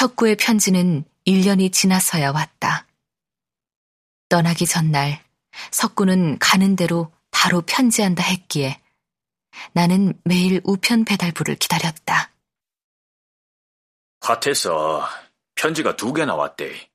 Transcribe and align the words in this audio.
석구의 0.00 0.36
편지는 0.36 1.04
1년이 1.26 1.72
지나서야 1.72 2.30
왔다. 2.32 2.86
떠나기 4.28 4.66
전날 4.66 5.24
석구는 5.70 6.38
가는 6.38 6.76
대로 6.76 7.10
바로 7.30 7.62
편지한다 7.62 8.22
했기에 8.22 8.78
나는 9.72 10.12
매일 10.22 10.60
우편 10.64 11.06
배달부를 11.06 11.54
기다렸다. 11.56 12.30
밭에서 14.20 15.08
편지가 15.54 15.96
두 15.96 16.12
개 16.12 16.26
나 16.26 16.34
왔대. 16.34 16.90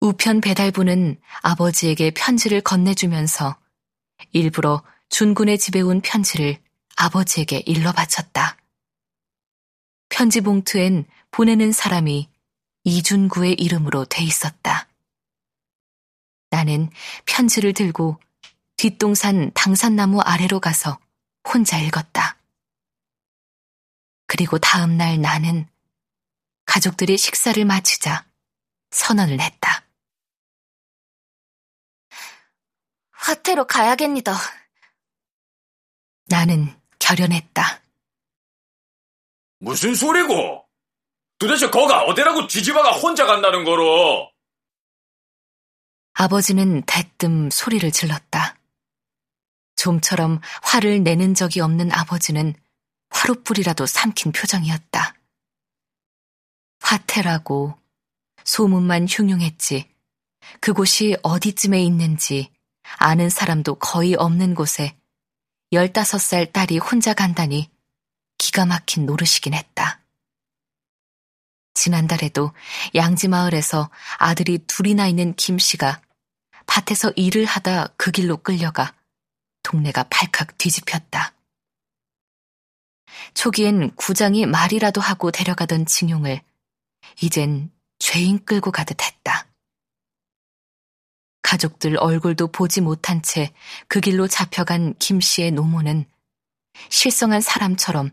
우편 0.00 0.40
배달부는 0.40 1.20
아버지에게 1.42 2.10
편지를 2.10 2.60
건네주면서 2.60 3.56
일부러 4.32 4.82
준군의 5.10 5.58
집에 5.58 5.80
온 5.80 6.00
편지를 6.00 6.60
아버지에게 6.96 7.62
일러 7.66 7.92
바쳤다. 7.92 8.56
편지 10.14 10.40
봉투엔 10.40 11.06
보내는 11.32 11.72
사람이 11.72 12.30
이준구의 12.84 13.54
이름으로 13.54 14.04
돼 14.04 14.22
있었다. 14.22 14.86
나는 16.50 16.88
편지를 17.26 17.72
들고 17.72 18.20
뒷동산 18.76 19.50
당산나무 19.54 20.20
아래로 20.20 20.60
가서 20.60 21.00
혼자 21.52 21.80
읽었다. 21.80 22.38
그리고 24.28 24.56
다음 24.58 24.96
날 24.96 25.20
나는 25.20 25.66
가족들이 26.64 27.18
식사를 27.18 27.64
마치자 27.64 28.24
선언을 28.92 29.40
했다. 29.40 29.84
화태로 33.10 33.66
가야겠니다. 33.66 34.32
나는 36.26 36.72
결연했다. 37.00 37.83
무슨 39.64 39.94
소리고? 39.94 40.66
도대체 41.38 41.70
거가 41.70 42.02
어디라고 42.02 42.46
지지바가 42.46 42.92
혼자 42.92 43.24
간다는 43.24 43.64
거로? 43.64 44.30
아버지는 46.12 46.82
대뜸 46.82 47.48
소리를 47.50 47.90
질렀다. 47.90 48.56
좀처럼 49.76 50.40
화를 50.62 51.02
내는 51.02 51.34
적이 51.34 51.60
없는 51.60 51.90
아버지는 51.92 52.54
화롯불이라도 53.10 53.86
삼킨 53.86 54.32
표정이었다. 54.32 55.14
화태라고 56.80 57.74
소문만 58.44 59.06
흉흉했지 59.08 59.90
그곳이 60.60 61.16
어디쯤에 61.22 61.82
있는지 61.82 62.52
아는 62.98 63.30
사람도 63.30 63.76
거의 63.76 64.14
없는 64.14 64.54
곳에 64.54 64.94
15살 65.72 66.52
딸이 66.52 66.78
혼자 66.78 67.14
간다니 67.14 67.73
기가 68.54 68.66
막힌 68.66 69.04
노릇이긴 69.04 69.52
했다. 69.52 70.00
지난달에도 71.74 72.52
양지마을에서 72.94 73.90
아들이 74.18 74.58
둘이나 74.58 75.08
있는 75.08 75.34
김 75.34 75.58
씨가 75.58 76.00
밭에서 76.66 77.10
일을 77.16 77.46
하다 77.46 77.88
그 77.96 78.12
길로 78.12 78.36
끌려가 78.36 78.94
동네가 79.64 80.04
발칵 80.04 80.56
뒤집혔다. 80.56 81.34
초기엔 83.34 83.96
구장이 83.96 84.46
말이라도 84.46 85.00
하고 85.00 85.32
데려가던 85.32 85.86
징용을 85.86 86.40
이젠 87.22 87.72
죄인 87.98 88.44
끌고 88.44 88.70
가듯 88.70 89.02
했다. 89.02 89.48
가족들 91.42 91.96
얼굴도 91.96 92.52
보지 92.52 92.82
못한 92.82 93.20
채 93.20 93.52
그 93.88 93.98
길로 93.98 94.28
잡혀간 94.28 94.94
김 95.00 95.20
씨의 95.20 95.50
노모는 95.50 96.04
실성한 96.88 97.40
사람처럼 97.40 98.12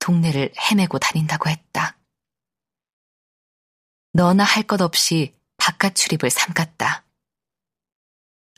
동네를 0.00 0.52
헤매고 0.58 0.98
다닌다고 0.98 1.48
했다. 1.48 1.96
너나 4.12 4.42
할 4.42 4.64
것 4.64 4.80
없이 4.80 5.34
바깥 5.56 5.94
출입을 5.94 6.30
삼갔다. 6.30 7.04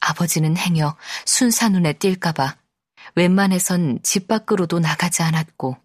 아버지는 0.01 0.57
행여 0.57 0.97
순사 1.27 1.69
눈에 1.69 1.93
띌까봐 1.95 2.57
웬만해선 3.15 4.01
집 4.03 4.27
밖으로도 4.29 4.79
나가지 4.81 5.23
않았고 5.23 5.77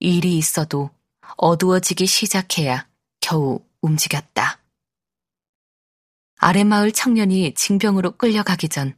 일이 0.00 0.36
있어도 0.36 0.90
어두워지기 1.36 2.06
시작해야 2.06 2.88
겨우 3.20 3.60
움직였다. 3.80 4.60
아랫마을 6.36 6.92
청년이 6.92 7.54
징병으로 7.54 8.16
끌려가기 8.16 8.68
전 8.68 8.96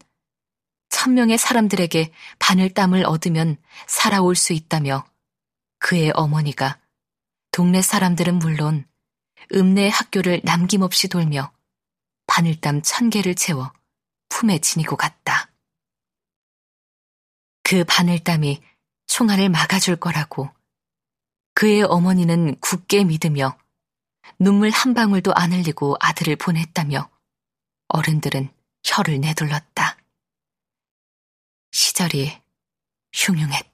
천명의 0.89 1.39
사람들에게 1.39 2.13
바늘 2.39 2.73
땀을 2.73 3.05
얻으면 3.05 3.59
살아올 3.87 4.35
수 4.35 4.53
있다며 4.53 5.05
그의 5.85 6.11
어머니가 6.15 6.81
동네 7.51 7.83
사람들은 7.83 8.39
물론 8.39 8.89
읍내 9.53 9.91
학교를 9.91 10.41
남김없이 10.43 11.09
돌며 11.09 11.53
바늘땀 12.27 12.81
천 12.81 13.11
개를 13.11 13.35
채워 13.35 13.71
품에 14.31 14.61
지니고 14.61 14.97
갔다. 14.97 15.53
그 17.65 17.85
바늘땀이 17.85 18.63
총알을 19.09 19.51
막아줄 19.51 19.97
거라고 19.97 20.49
그의 21.53 21.83
어머니는 21.83 22.59
굳게 22.61 23.05
믿으며 23.05 23.59
눈물 24.39 24.71
한 24.71 24.95
방울도 24.95 25.35
안 25.35 25.53
흘리고 25.53 25.97
아들을 26.01 26.37
보냈다며 26.37 27.11
어른들은 27.89 28.49
혀를 28.85 29.21
내둘렀다. 29.21 29.99
시절이 31.73 32.41
흉흉했다. 33.13 33.74